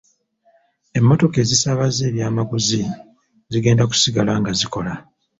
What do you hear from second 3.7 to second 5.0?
kusigala nga zikola.